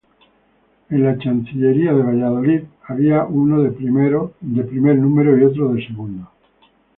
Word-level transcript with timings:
En 0.89 1.03
la 1.03 1.15
Chancillería 1.19 1.93
de 1.93 2.01
Valladolid 2.01 2.63
había 2.87 3.23
unos 3.23 3.65
de 3.65 3.71
primer 4.63 4.97
número 4.97 5.37
y 5.37 5.43
otros 5.43 5.75
de 5.75 5.85
segundo. 5.85 6.27